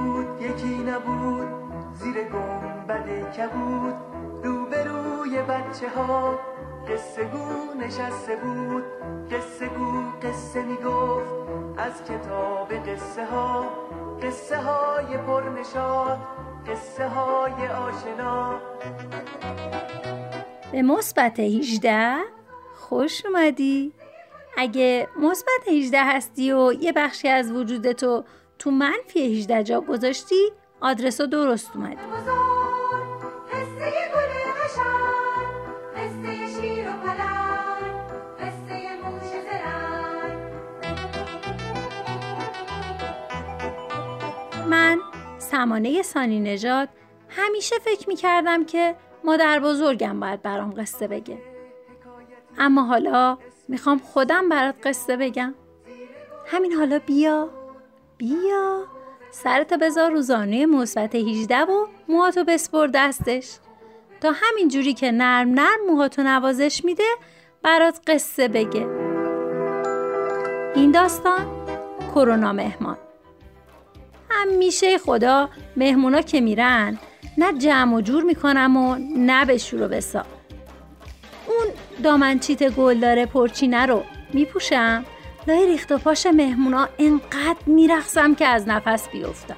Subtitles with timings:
[0.00, 1.48] بود یکی نبود.
[1.94, 3.94] زیر گنبد کبود.
[4.44, 6.38] روبروی بچه ها
[6.88, 8.84] قصه گو نشسته بود.
[9.30, 11.34] قصه گو قصه می‌گفت.
[11.78, 13.64] از کتاب قصه ها
[14.22, 16.18] قصه های پرنشاد
[16.66, 18.60] قصه های آشنا.
[20.72, 22.16] به مثبت 18
[22.74, 23.92] خوش اومدی.
[24.56, 28.24] اگه مثبت 18 هستی و یه بخشی از وجودتو تو
[28.66, 31.96] منفی 18 جا گذاشتی آدرس درست اومدی
[44.66, 44.98] من
[45.38, 46.88] سمانه سانی نژاد
[47.28, 51.38] همیشه فکر می کردم که مادر بزرگم باید برام قصه بگه.
[52.58, 55.54] اما حالا می‌خوام خودم برات قصه بگم.
[56.46, 57.59] همین حالا بیا.
[58.20, 58.84] بیا.
[59.30, 63.56] سرتو بذار روزانه مثبت 18 و موهاتو بسپر دستش.
[64.20, 67.04] تا همین جوری که نرم نرم موهاتو نوازش میده
[67.62, 68.86] برات قصه بگه.
[70.74, 71.46] این داستان
[72.14, 72.98] کرونا مهمان.
[74.30, 76.98] همیشه خدا مهمونا که میرن
[77.38, 80.24] نه جمع و جور می‌کنم و نه به شور و بسا.
[81.46, 81.66] اون
[82.02, 85.04] دامنچیت گل داره پرچینه رو میپوشم؟
[85.46, 89.56] لای ریخت و پاش مهمونا انقدر میرخصم که از نفس بیفتم.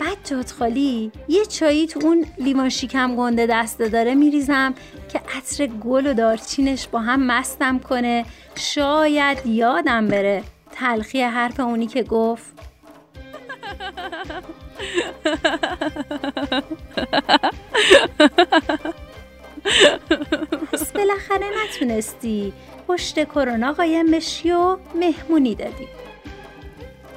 [0.00, 4.74] بعد جات خالی یه چایی تو اون لیوان شیکم گنده دسته داره میریزم
[5.12, 8.24] که عطر گل و دارچینش با هم مستم کنه.
[8.54, 12.52] شاید یادم بره تلخی حرف اونی که گفت.
[21.82, 22.52] نتونستی
[22.88, 25.88] پشت کرونا قایم بشی و مهمونی دادی.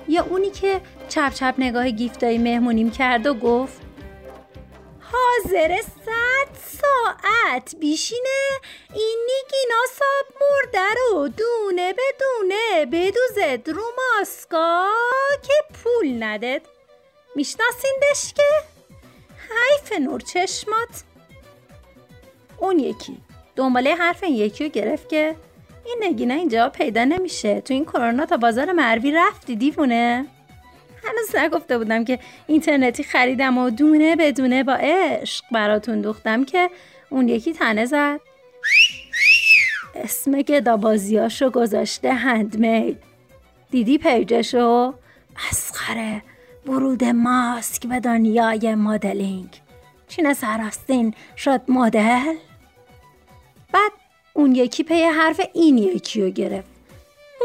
[0.08, 3.82] یا اونی که چپ چپ نگاه گیفتای مهمونیم کرد و گفت
[5.00, 6.50] حاضر صد
[6.82, 8.50] ساعت بیشینه
[8.94, 14.88] این نیگینا ساب مرده رو دونه به دونه بدوزد رو ماسکا
[15.44, 15.54] که
[15.84, 16.62] پول ندد
[17.36, 18.50] میشناسیندش که؟
[19.50, 21.04] حیف نور چشمات.
[22.58, 23.25] اون یکی.
[23.56, 25.36] دنباله حرف این یکی رو گرفت که
[25.86, 27.62] این نگینه اینجا پیدا نمیشه.
[27.62, 30.26] تو این کرونا تا بازار مروی رفتی دیوونه؟
[31.04, 36.70] هنوز نگفته بودم که اینترنتی خریدم و دونه بدونه با عشق براتون دوختم که
[37.10, 38.20] اون یکی تنه زد.
[39.96, 42.98] اسم گدابازیاشو گذاشته هندمید
[43.72, 44.94] دیدی پیجشو؟
[45.36, 46.22] مسخره.
[46.68, 49.50] ورود ماسک به دنیای مدلینگ.
[50.08, 52.36] چین سراستین شد مدل؟
[53.76, 53.92] بعد
[54.34, 56.70] اون یکی پی حرف این یکی رو گرفت.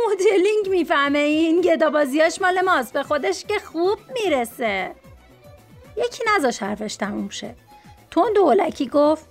[0.06, 4.94] مدلینگ می‌فهمه این گدابازیاش مال ماست به خودش که خوب می‌رسه.
[5.96, 7.54] یکی نزاش حرفش تموم شه.
[8.10, 9.24] تون دولکی گفت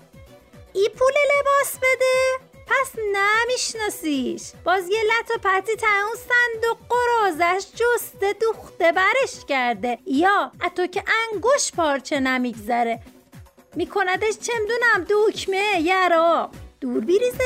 [0.74, 4.42] ای پول لباس بده پس نمیشناسیش.
[4.64, 9.98] باز یه لط و پتی اون صندوق قرازش جسته دوخته برش کرده.
[10.06, 13.00] یا اتو که انگوش پارچه نمیگذره.
[13.76, 16.52] میکندش چمدونم دکمه یرا.
[16.82, 17.44] دور بیریزه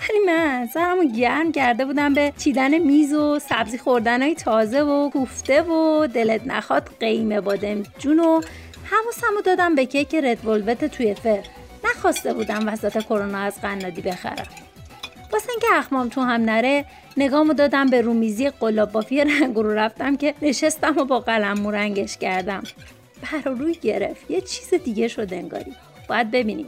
[0.00, 5.10] ولی من سرمو گرم کرده بودم به چیدن میز و سبزی خوردن های تازه و
[5.10, 8.40] کوفته و دلت نخواد قیمه بادم جون و
[8.84, 11.42] حواسمو دادم به کیک رد ولوت توی فر
[11.84, 14.71] نخواسته بودم وسط کرونا از قنادی بخرم.
[15.32, 16.84] واسه اینکه اخمام تو هم نره
[17.16, 22.16] نگامو دادم به رومیزی قلاب بافی رنگ رو رفتم که نشستم و با قلم رنگش
[22.16, 22.62] کردم.
[23.22, 24.30] بر روی گرفت.
[24.30, 25.72] یه چیز دیگه شد انگاری.
[26.08, 26.66] باید ببینیم.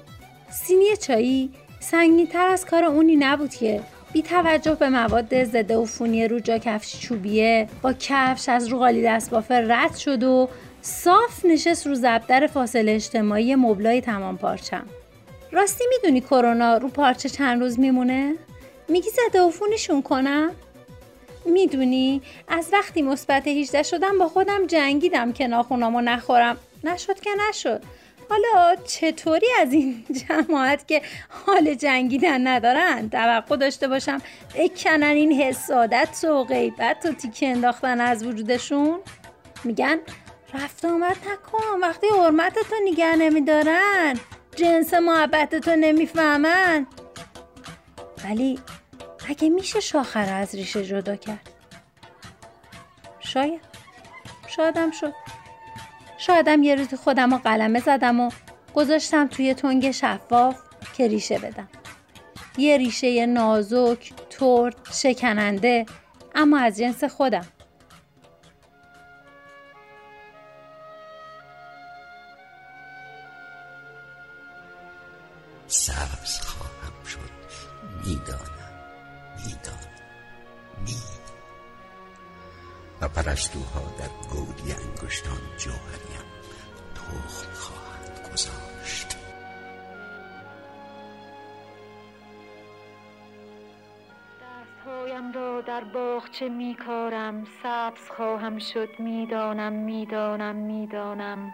[0.51, 3.81] سینی چایی سنگین تر از کار اونی نبود که.
[4.13, 9.03] بی توجه به مواد ضد عفونی رو جا کفش چوبیه با کفش از رو قالی
[9.03, 10.49] دست بافه رد شد و
[10.83, 14.87] صاف نشست رو زبدر فاصله اجتماعی مبلای تمام پارچم.
[15.53, 18.35] راستی می‌دونی کرونا رو پارچه چند روز میمونه؟
[18.89, 20.53] میگی زده عفونیشون کنم؟
[21.45, 26.57] می‌دونی از وقتی مثبت 18 شدم با خودم جنگیدم که ناخونامو نخورم.
[26.85, 27.83] نشد که نشد.
[28.29, 31.03] حالا چطوری از این جماعت که
[31.47, 34.19] حال جنگیدن ندارن توقع داشته باشم
[34.55, 38.99] بکنن این حسادت و غیبت و تیکه انداختن از وجودشون؟
[39.65, 39.99] میگن
[40.55, 44.15] رفت آمد نکن وقتی حرمتتو نگه نمیدارن
[44.57, 46.87] جنس محبتتو نمی‌فهمن.
[48.25, 48.59] ولی
[49.29, 51.51] اگه میشه شاخر از ریشه جدا کرد.
[53.21, 53.61] شاید.
[54.49, 55.13] شادم شد.
[56.19, 58.31] شایدم یه روزی خودم رو قلمه زدم و
[58.75, 60.61] گذاشتم توی تنگ شفاف
[60.97, 61.69] که ریشه بدم.
[62.59, 65.87] یه ریشه نازک، ترد، شکننده
[66.35, 67.47] اما از جنس خودم.
[78.07, 78.75] می‌دانم
[79.37, 79.95] می‌دانم
[80.81, 81.25] می‌دانم
[83.01, 86.25] و پرستوها در گودی انگشتان جوهریم.
[86.95, 89.17] تخم خواهند گذاشت.
[94.43, 98.89] دستهایم را در باغچه میکارم؟ سبز خواهم شد.
[98.99, 101.53] می‌دانم می‌دانم می‌دانم.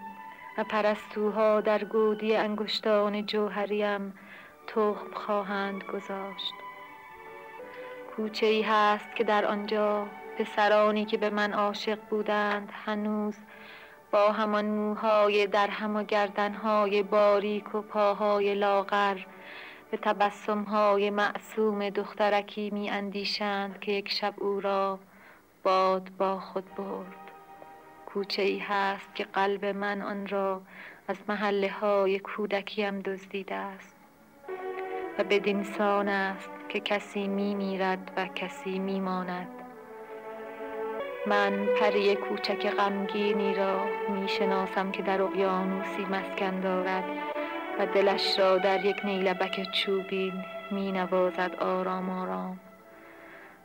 [0.59, 4.15] و پرستوها در گودی انگشتان جوهریم.
[4.67, 6.55] تخم خواهند گذاشت.
[8.17, 10.07] کوچه ای هست که در آنجا
[10.39, 13.35] پسرانی که به من عاشق بودند هنوز
[14.11, 19.19] با همان موهای در هم و گردنهای باریک و پاهای لاغر
[19.91, 24.99] به تبسمهای معصوم دخترکی می اندیشند که یک شب او را
[25.63, 27.17] باد با خود برد.
[28.07, 30.63] کوچه ای هست که قلب من آن را
[31.09, 34.00] از محله های کودکیم دزدیده است.
[35.19, 39.49] و بدین سان است که کسی می میرد و کسی می ماند
[41.27, 47.05] من پری کوچک غمگینی را می شناسم که در اقیانوسی مسکن دارد
[47.79, 52.11] و دلش را در یک نیلبک چوبین می نوازد آرام.
[52.11, 52.61] آرام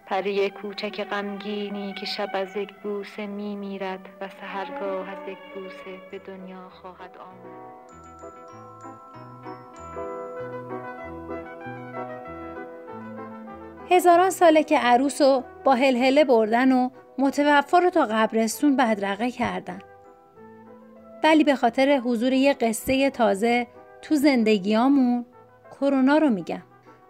[0.05, 5.99] پری کوچک غمگینی که شب از یک بوسه می میرد و سهرگاه از یک بوسه
[6.11, 7.94] به دنیا خواهد آمد.
[13.89, 19.79] هزاران ساله که عروس رو با هلهله بردن و متوفا رو تا قبرستون بدرقه کردن.
[21.23, 23.67] ولی به خاطر حضور یه قصه تازه
[24.01, 25.25] تو زندگیامون
[25.71, 26.63] کرونا رو میگم.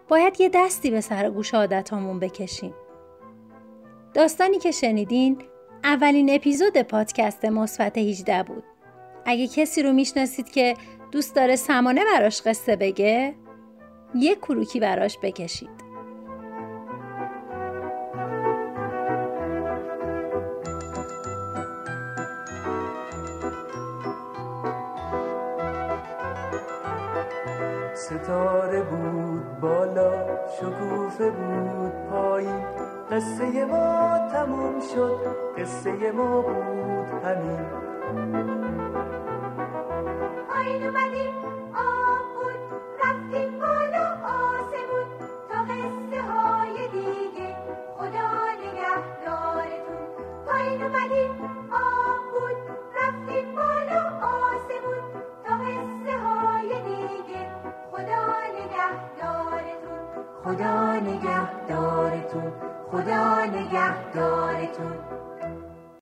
[0.08, 2.74] باید یه دستی به سر گوش عادتامون بکشیم.
[4.14, 5.38] داستانی که شنیدین
[5.84, 8.64] اولین اپیزود پادکست مثبت 18 بود.
[9.24, 10.74] اگه کسی رو می‌شناسید که
[11.12, 13.34] دوست داره سمانه براش قصه بگه
[14.14, 15.85] یه کروکی براش بکشید.
[28.06, 30.12] ستاره بود بالا
[30.46, 32.64] شکوفه بود پایین
[33.10, 37.66] قصه ما تموم شد قصه ما بود همین.
[40.48, 41.55] پایین اومدیم.
[60.46, 62.52] خدا نگهدارتون
[62.90, 64.92] خدا نگهدارتون